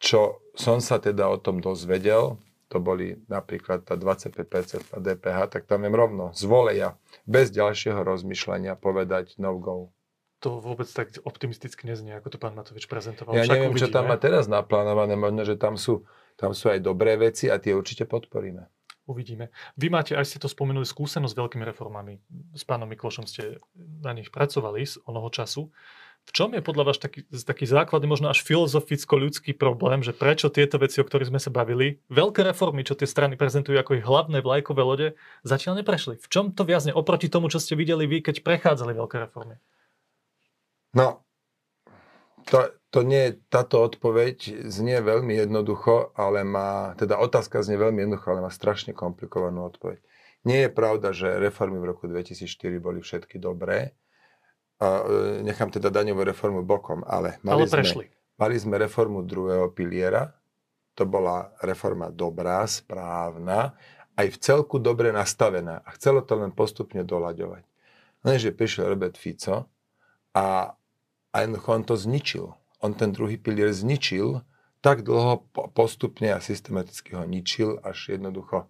[0.00, 2.40] čo som sa teda o tom dozvedel,
[2.72, 6.96] to boli napríklad tá 25% na DPH, tak tam viem rovno z voleja,
[7.28, 9.92] bez ďalšieho rozmýšľania povedať no go.
[10.40, 13.36] To vôbec tak optimisticky neznie, ako to pán Matovič prezentoval.
[13.36, 13.92] Ja Však neviem, uvidíme.
[13.92, 16.02] čo tam má teraz naplánované, možno, že tam sú,
[16.34, 18.66] tam sú aj dobré veci a tie určite podporíme.
[19.02, 19.50] Uvidíme.
[19.74, 22.22] Vy máte, aj ste to spomenuli, skúsenosť s veľkými reformami.
[22.54, 25.74] S pánom Miklošom ste na nich pracovali z onoho času.
[26.22, 30.78] V čom je podľa vás taký, taký základný, možno až filozoficko-ľudský problém, že prečo tieto
[30.78, 34.38] veci, o ktorých sme sa bavili, veľké reformy, čo tie strany prezentujú ako ich hlavné
[34.38, 35.08] vlajkové lode,
[35.42, 36.22] zatiaľ neprešli?
[36.22, 39.58] V čom to viazne oproti tomu, čo ste videli vy, keď prechádzali veľké reformy?
[40.94, 41.26] No,
[42.46, 48.28] to, to nie, táto odpoveď znie veľmi jednoducho, ale má, teda otázka znie veľmi jednoducho,
[48.32, 49.98] ale má strašne komplikovanú odpoveď.
[50.42, 52.46] Nie je pravda, že reformy v roku 2004
[52.82, 53.94] boli všetky dobré.
[54.82, 59.70] A, e, nechám teda daňovú reformu bokom, ale mali, ale sme, mali sme reformu druhého
[59.70, 60.34] piliera.
[60.98, 63.72] To bola reforma dobrá, správna,
[64.18, 65.80] aj v celku dobre nastavená.
[65.86, 67.64] A chcelo to len postupne doľaďovať.
[68.22, 69.72] Lenže prišiel Robert Fico
[70.36, 70.76] a,
[71.32, 74.42] a on to zničil on ten druhý pilier zničil,
[74.82, 78.66] tak dlho postupne a systematicky ho ničil, až jednoducho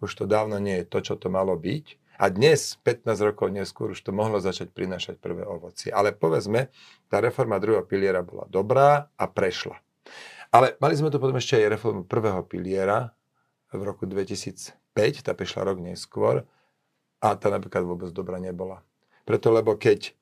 [0.00, 2.00] už to dávno nie je to, čo to malo byť.
[2.20, 5.92] A dnes, 15 rokov neskôr, už to mohlo začať prinášať prvé ovocie.
[5.92, 6.72] Ale povedzme,
[7.12, 9.76] tá reforma druhého piliera bola dobrá a prešla.
[10.52, 13.12] Ale mali sme tu potom ešte aj reformu prvého piliera
[13.72, 14.72] v roku 2005,
[15.20, 16.48] tá prišla rok neskôr
[17.20, 18.84] a tá napríklad vôbec dobrá nebola.
[19.28, 20.16] Preto, lebo keď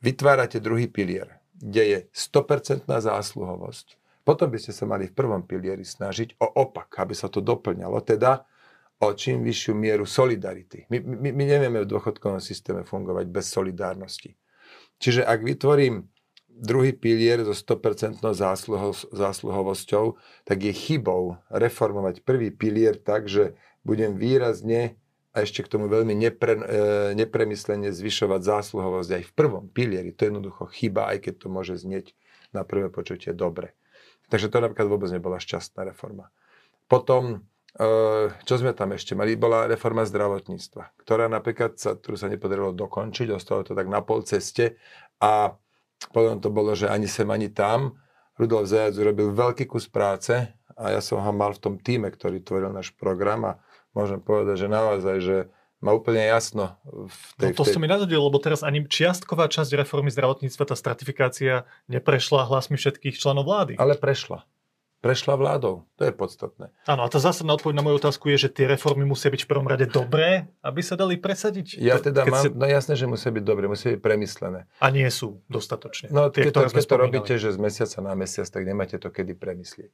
[0.00, 3.96] vytvárate druhý pilier, kde je 100% zásluhovosť.
[4.26, 8.02] Potom by ste sa mali v prvom pilieri snažiť o opak, aby sa to doplňalo,
[8.02, 8.42] teda
[8.98, 10.88] o čím vyššiu mieru solidarity.
[10.90, 14.34] My, my, my nevieme v dôchodkovom systéme fungovať bez solidárnosti.
[14.96, 16.08] Čiže ak vytvorím
[16.48, 20.16] druhý pilier so 100% zásluho, zásluhovosťou,
[20.48, 23.52] tak je chybou reformovať prvý pilier tak, že
[23.84, 24.96] budem výrazne
[25.36, 26.62] a ešte k tomu veľmi nepre, e,
[27.12, 30.16] nepremyslene zvyšovať zásluhovosť aj v prvom pilieri.
[30.16, 32.16] To je jednoducho chyba, aj keď to môže znieť
[32.56, 33.76] na prvé počutie dobre.
[34.32, 36.32] Takže to napríklad vôbec nebola šťastná reforma.
[36.88, 37.44] Potom,
[37.76, 42.72] e, čo sme tam ešte mali, bola reforma zdravotníctva, ktorá napríklad sa, ktorú sa nepodarilo
[42.72, 44.80] dokončiť, ostalo to tak na pol ceste
[45.20, 45.52] a
[46.16, 48.00] potom to bolo, že ani sem, ani tam.
[48.40, 50.32] Rudolf Zajac urobil veľký kus práce
[50.76, 53.52] a ja som ho mal v tom týme, ktorý tvoril náš program a
[53.96, 55.36] môžem povedať, že naozaj, že
[55.80, 56.76] má úplne jasno.
[56.84, 57.70] V tej, no to tej...
[57.72, 63.16] ste mi nadhodil, lebo teraz ani čiastková časť reformy zdravotníctva, tá stratifikácia neprešla hlasmi všetkých
[63.16, 63.80] členov vlády.
[63.80, 64.44] Ale prešla.
[65.04, 65.84] Prešla vládou.
[66.00, 66.72] To je podstatné.
[66.88, 69.48] Áno, a tá zásadná odpoveď na moju otázku je, že tie reformy musia byť v
[69.52, 71.78] prvom rade dobré, aby sa dali presadiť.
[71.78, 72.50] Ja teda mám, si...
[72.50, 74.66] no jasné, že musia byť dobré, musia byť premyslené.
[74.80, 76.10] A nie sú dostatočne.
[76.10, 79.12] No tie, keď, to, keď to robíte, že z mesiaca na mesiac, tak nemáte to
[79.12, 79.92] kedy premyslieť.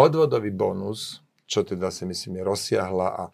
[0.00, 3.24] Odvodový bonus, čo teda si myslím je rozsiahla a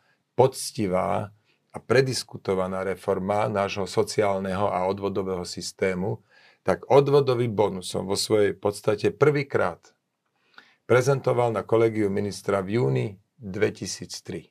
[0.41, 1.37] poctivá
[1.69, 6.25] a prediskutovaná reforma nášho sociálneho a odvodového systému
[6.65, 9.81] tak odvodový bonus som vo svojej podstate prvýkrát
[10.89, 13.07] prezentoval na kolegiu ministra v júni
[13.41, 14.49] 2003.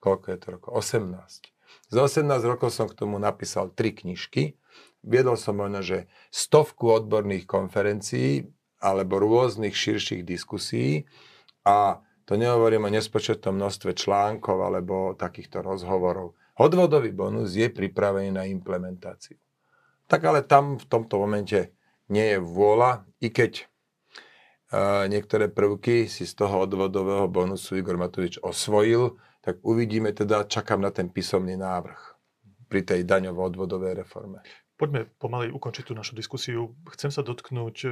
[0.00, 0.70] Koľko je to rokov?
[0.76, 1.92] 18.
[1.92, 4.56] Za 18 rokov som k tomu napísal tri knižky.
[5.04, 8.48] Viedol som možno, že stovku odborných konferencií
[8.80, 11.04] alebo rôznych širších diskusí
[11.64, 12.00] a
[12.30, 16.38] to nehovorím o nespočetnom množstve článkov alebo takýchto rozhovorov.
[16.62, 19.34] Odvodový bonus je pripravený na implementáciu.
[20.06, 21.74] Tak ale tam v tomto momente
[22.06, 28.38] nie je vôľa, i keď uh, niektoré prvky si z toho odvodového bonusu Igor Matovič
[28.46, 31.98] osvojil, tak uvidíme teda, čakám na ten písomný návrh
[32.70, 34.38] pri tej daňovo-odvodovej reforme.
[34.78, 36.78] Poďme pomaly ukončiť tú našu diskusiu.
[36.94, 37.90] Chcem sa dotknúť e,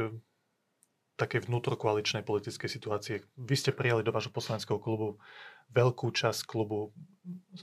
[1.18, 3.26] takej vnútrokoaličnej politickej situácie.
[3.35, 5.18] Vy ste prijali do vášho poslaneckého klubu
[5.74, 6.94] veľkú časť klubu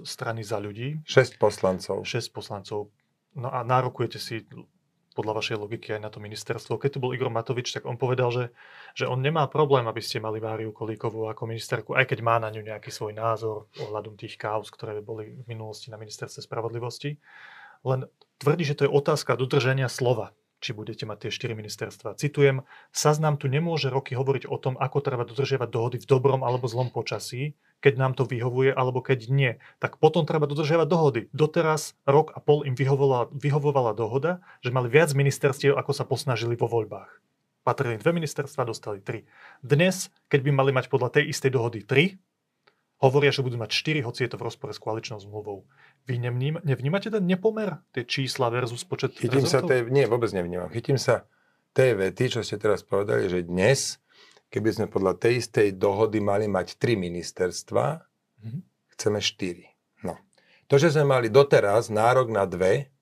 [0.03, 0.99] strany za ľudí.
[1.07, 2.03] 6 poslancov.
[2.03, 2.91] 6 poslancov.
[3.33, 4.43] No a nárokujete si
[5.15, 6.75] podľa vašej logiky aj na to ministerstvo.
[6.75, 8.45] Keď tu bol Igor Matovič, tak on povedal, že,
[8.91, 12.51] že on nemá problém, aby ste mali Váriu Kolíkovú ako ministerku, aj keď má na
[12.51, 17.15] ňu nejaký svoj názor ohľadom tých káuz, ktoré boli v minulosti na ministerstve spravodlivosti.
[17.87, 18.03] Len
[18.43, 22.17] tvrdí, že to je otázka dodržania slova či budete mať tie štyri ministerstva.
[22.17, 26.65] Citujem, Saznam tu nemôže roky hovoriť o tom, ako treba dodržiavať dohody v dobrom alebo
[26.65, 29.51] zlom počasí, keď nám to vyhovuje alebo keď nie.
[29.77, 31.21] Tak potom treba dodržiavať dohody.
[31.35, 36.57] Doteraz rok a pol im vyhovovala, vyhovovala dohoda, že mali viac ministerstiev, ako sa posnažili
[36.57, 37.21] vo voľbách.
[37.65, 39.25] Patrili dve ministerstva, dostali tri.
[39.65, 42.21] Dnes, keď by mali mať podľa tej istej dohody tri,
[43.03, 45.67] hovoria, že budú mať 4, hoci je to v rozpore s koaličnou zmluvou.
[46.07, 49.67] Vy nevním, nevnímate ten nepomer, tie čísla versus počet Chytím rezortov?
[49.67, 50.71] sa tej, nie, vôbec nevnímam.
[50.71, 51.27] Chytím sa
[51.75, 53.99] tej vety, čo ste teraz povedali, že dnes,
[54.47, 58.61] keby sme podľa tej istej dohody mali mať 3 ministerstva, mm-hmm.
[58.95, 60.07] chceme 4.
[60.07, 60.15] No.
[60.71, 62.95] To, že sme mali doteraz nárok na dve,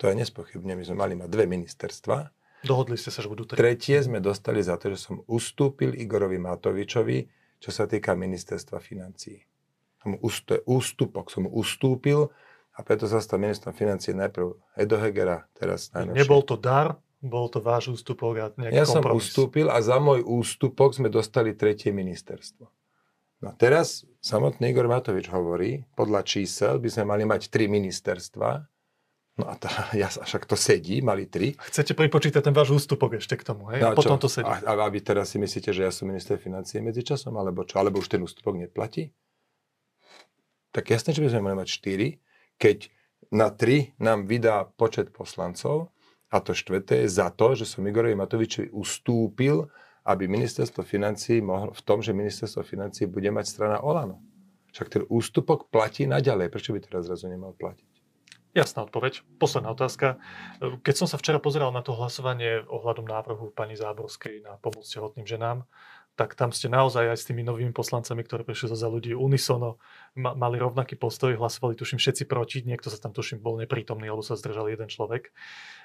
[0.00, 2.32] to je nespochybne, my sme mali mať dve ministerstva.
[2.64, 3.56] Dohodli ste sa, že budú tri.
[3.56, 7.28] Tretie sme dostali za to, že som ustúpil Igorovi Matovičovi,
[7.62, 8.78] čo sa týka ministerstva
[10.54, 12.30] je ústupok, som ustúpil
[12.76, 16.20] a preto sa stal ministrom financie najprv Edo Hegera, teraz najnovšie.
[16.22, 19.32] Nebol to dar, bol to váš ústupok a nejaký Ja kompromis.
[19.32, 22.68] som ustúpil a za môj ústupok sme dostali tretie ministerstvo.
[23.42, 28.64] No teraz samotný Igor Matovič hovorí, podľa čísel by sme mali mať tri ministerstva,
[29.36, 29.68] No a tá,
[30.00, 31.56] ja, však to sedí, mali tri.
[31.60, 33.84] Chcete pripočítať ten váš ústupok ešte k tomu, hej?
[33.84, 34.48] No, a potom to sedí.
[34.48, 37.76] A, a vy teraz si myslíte, že ja som minister financie medzičasom, alebo čo?
[37.78, 39.12] Alebo už ten ústupok neplatí?
[40.76, 42.78] tak jasné, že by sme mali mať 4, keď
[43.32, 45.88] na 3 nám vydá počet poslancov
[46.28, 49.64] a to štvrté je za to, že som Igorovi Matovičovi ustúpil,
[50.04, 54.20] aby ministerstvo financí mohlo, v tom, že ministerstvo financí bude mať strana Olano.
[54.76, 56.52] Však ten ústupok platí naďalej.
[56.52, 57.95] Prečo by teraz zrazu nemal platiť?
[58.56, 59.20] Jasná odpoveď.
[59.36, 60.16] Posledná otázka.
[60.80, 65.28] Keď som sa včera pozeral na to hlasovanie ohľadom návrhu pani Záborskej na pomoc tehotným
[65.28, 65.68] ženám,
[66.16, 69.76] tak tam ste naozaj aj s tými novými poslancami, ktorí prišli za ľudí unisono,
[70.16, 74.24] ma, mali rovnaký postoj, hlasovali tuším všetci proti, niekto sa tam tuším bol neprítomný, alebo
[74.24, 75.28] sa zdržal jeden človek.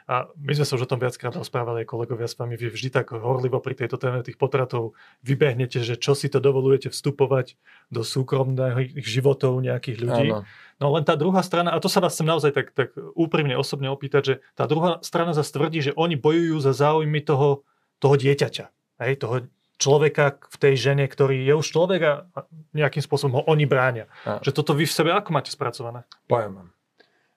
[0.07, 3.11] A my sme sa už o tom viackrát rozprávali, kolegovia s vami, vy vždy tak
[3.11, 7.59] horlivo pri tejto téme tých potratov vybehnete, že čo si to dovolujete vstupovať
[7.91, 10.27] do súkromných životov nejakých ľudí.
[10.31, 10.47] Áno.
[10.79, 13.91] No len tá druhá strana, a to sa vás chcem naozaj tak, tak úprimne osobne
[13.91, 17.67] opýtať, že tá druhá strana zase tvrdí, že oni bojujú za záujmy toho,
[18.01, 18.65] toho dieťaťa.
[19.01, 19.45] Hej, toho
[19.81, 22.13] človeka v tej žene, ktorý je už človek a
[22.77, 24.05] nejakým spôsobom ho oni bránia.
[24.29, 24.37] A.
[24.45, 26.05] Že toto vy v sebe ako máte spracované?
[26.29, 26.69] Poviem vám,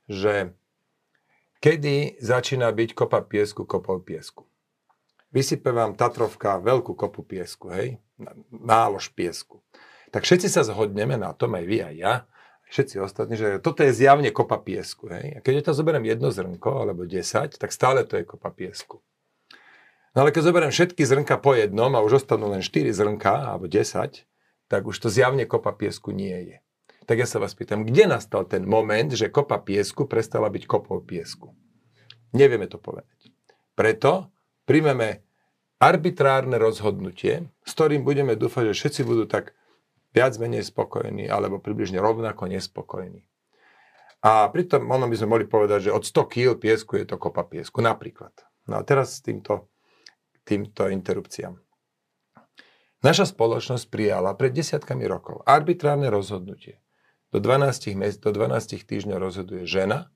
[0.05, 0.53] že
[1.65, 4.45] kedy začína byť kopa piesku kopou piesku.
[5.33, 7.99] Vysype vám Tatrovka veľkú kopu piesku, hej?
[8.53, 9.65] Nálož piesku.
[10.15, 12.15] Tak všetci sa zhodneme na tom, aj vy, aj ja,
[12.71, 15.11] všetci ostatní, že toto je zjavne kopa piesku.
[15.11, 15.39] Hej?
[15.39, 19.03] A keď ja to zoberiem jedno zrnko, alebo 10, tak stále to je kopa piesku.
[20.15, 23.67] No ale keď zoberiem všetky zrnka po jednom a už ostanú len 4 zrnka alebo
[23.67, 24.23] 10,
[24.71, 26.57] tak už to zjavne kopa piesku nie je.
[27.05, 31.03] Tak ja sa vás pýtam, kde nastal ten moment, že kopa piesku prestala byť kopou
[31.03, 31.53] piesku?
[32.33, 33.35] Nevieme to povedať.
[33.75, 34.31] Preto
[34.65, 35.27] príjmeme
[35.83, 39.53] arbitrárne rozhodnutie, s ktorým budeme dúfať, že všetci budú tak
[40.15, 43.27] viac menej spokojní alebo približne rovnako nespokojní.
[44.25, 47.45] A pritom ono by sme mohli povedať, že od 100 kg piesku je to kopa
[47.45, 48.33] piesku, napríklad.
[48.65, 49.69] No a teraz s týmto
[50.45, 51.59] týmto interrupciám.
[53.05, 56.81] Naša spoločnosť prijala pred desiatkami rokov arbitrárne rozhodnutie.
[57.29, 60.09] Do 12, mes- do 12 týždňov rozhoduje žena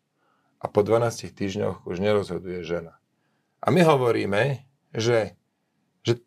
[0.57, 2.97] a po 12 týždňoch už nerozhoduje žena.
[3.61, 4.65] A my hovoríme,
[4.97, 5.37] že,
[6.01, 6.23] že,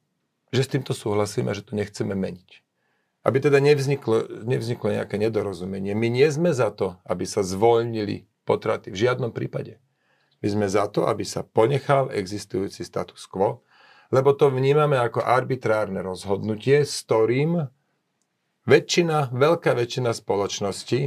[0.53, 2.61] že s týmto súhlasíme, že to nechceme meniť.
[3.25, 5.97] Aby teda nevzniklo, nevzniklo nejaké nedorozumenie.
[5.97, 8.93] My nie sme za to, aby sa zvoľnili potraty.
[8.93, 9.81] V žiadnom prípade.
[10.41, 13.61] My sme za to, aby sa ponechal existujúci status quo,
[14.11, 17.71] lebo to vnímame ako arbitrárne rozhodnutie, s ktorým
[18.67, 20.99] väčšina, veľká väčšina spoločnosti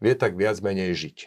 [0.00, 1.18] vie tak viac menej žiť.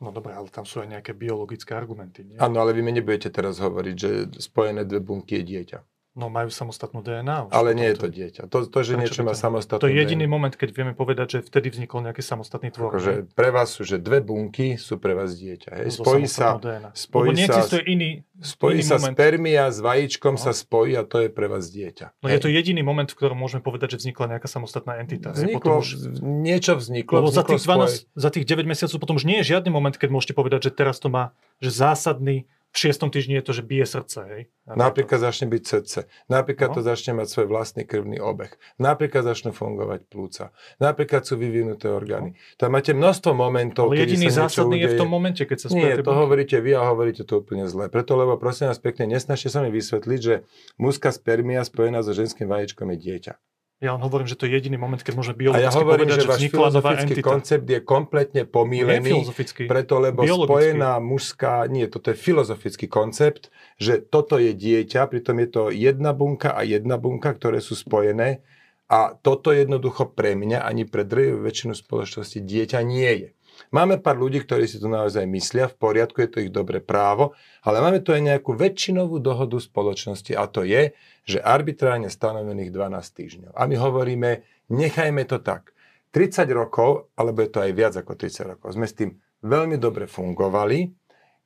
[0.00, 2.24] No dobre, ale tam sú aj nejaké biologické argumenty.
[2.24, 2.40] Nie?
[2.40, 4.10] Áno, ale vy mi nebudete teraz hovoriť, že
[4.40, 5.78] spojené dve bunky je dieťa.
[6.18, 7.54] No majú samostatnú DNA.
[7.54, 8.50] Ale nie je to dieťa.
[8.50, 10.34] To, to že niečo má samostatnú To je jediný DNA.
[10.34, 12.98] moment, keď vieme povedať, že vtedy vznikol nejaký samostatný tvor.
[12.98, 15.70] Akože pre vás sú, že dve bunky sú pre vás dieťa.
[15.70, 16.02] Hej?
[16.02, 16.90] Spojí sa, DNA.
[16.98, 19.14] spojí sa, iný, spojí iný sa moment.
[19.14, 20.42] spermia s vajíčkom no.
[20.42, 22.18] sa spojí a to je pre vás dieťa.
[22.18, 22.34] No hej?
[22.34, 25.30] je to jediný moment, v ktorom môžeme povedať, že vznikla nejaká samostatná entita.
[25.30, 26.18] Vzniklo, už...
[26.20, 27.22] niečo vzniklo.
[27.22, 28.18] Lebo vzniklo za, tých 12, spoj...
[28.18, 30.98] za tých 9 mesiacov potom už nie je žiadny moment, keď môžete povedať, že teraz
[30.98, 34.18] to má že zásadný v šiestom týždni je to, že bije srdce.
[34.30, 34.42] Hej?
[34.70, 35.98] Napríklad začne byť srdce.
[36.30, 36.74] Napríklad no.
[36.78, 38.54] to začne mať svoj vlastný krvný obeh.
[38.78, 40.54] Napríklad začnú fungovať plúca.
[40.78, 42.38] Napríklad sú vyvinuté orgány.
[42.38, 42.38] No.
[42.62, 45.98] Tam máte množstvo momentov, Ale jediný sa zásadný je v tom momente, keď sa Nie,
[45.98, 46.20] to bunky.
[46.22, 47.90] hovoríte vy a hovoríte to úplne zle.
[47.90, 50.46] Preto, lebo prosím vás pekne, nesnažte sa mi vysvetliť, že
[50.78, 53.34] mužská spermia spojená so ženským vaječkom je dieťa.
[53.80, 56.20] Ja len hovorím, že to je jediný moment, keď môžeme biologicky a ja hovorím, povedať,
[56.20, 59.24] že, že váš filozofický koncept je kompletne pomílený,
[59.64, 63.48] preto lebo spojená mužská, nie, toto je filozofický koncept,
[63.80, 68.44] že toto je dieťa, pritom je to jedna bunka a jedna bunka, ktoré sú spojené.
[68.92, 73.28] A toto jednoducho pre mňa ani pre drvivú väčšinu spoločnosti dieťa nie je.
[73.68, 77.36] Máme pár ľudí, ktorí si to naozaj myslia, v poriadku, je to ich dobré právo,
[77.60, 80.96] ale máme tu aj nejakú väčšinovú dohodu spoločnosti a to je,
[81.28, 83.52] že arbitrárne stanovených 12 týždňov.
[83.52, 84.30] A my hovoríme,
[84.72, 85.76] nechajme to tak.
[86.10, 90.10] 30 rokov, alebo je to aj viac ako 30 rokov, sme s tým veľmi dobre
[90.10, 90.90] fungovali.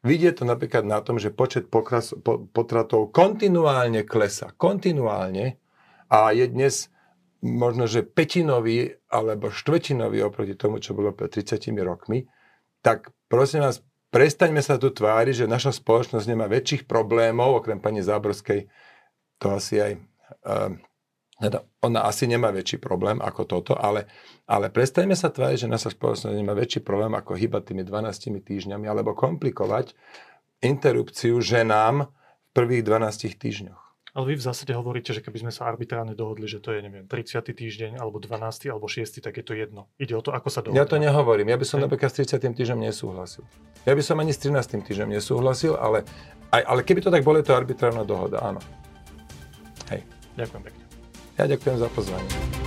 [0.05, 4.53] Vidie to napríklad na tom, že počet pokras, po, potratov kontinuálne klesa.
[4.53, 5.57] Kontinuálne.
[6.13, 6.93] A je dnes
[7.45, 12.25] možno, že petinový alebo štvrtinový oproti tomu, čo bolo pred 30 rokmi,
[12.81, 18.01] tak prosím vás, prestaňme sa tu tváriť, že naša spoločnosť nemá väčších problémov, okrem pani
[18.01, 18.73] Záborskej,
[19.37, 19.93] to asi aj...
[20.41, 20.73] Uh,
[21.83, 24.07] ona asi nemá väčší problém ako toto, ale,
[24.47, 28.87] ale prestaňme sa tváriť, že naša spoločnosť nemá väčší problém ako hýbať tými 12 týždňami
[28.87, 29.99] alebo komplikovať
[30.63, 33.84] interrupciu ženám v prvých 12 týždňoch.
[34.15, 37.03] Ale vy v zásade hovoríte, že keby sme sa arbitrálne dohodli, že to je, neviem,
[37.03, 37.51] 30.
[37.51, 38.71] týždeň, alebo 12.
[38.71, 39.19] alebo 6.
[39.19, 39.91] tak je to jedno.
[39.99, 40.79] Ide o to, ako sa dohodli.
[40.79, 41.51] Ja to nehovorím.
[41.51, 42.55] Ja by som napríklad s 30.
[42.55, 43.43] týždňom nesúhlasil.
[43.83, 44.87] Ja by som ani s 13.
[44.87, 46.07] týždňom nesúhlasil, ale,
[46.55, 48.63] aj, ale keby to tak bolo, je to arbitrárna dohoda, áno.
[49.91, 50.07] Hej.
[50.39, 50.83] Ďakujem pekne.
[51.35, 52.64] Ja ďakujem za pozvanie.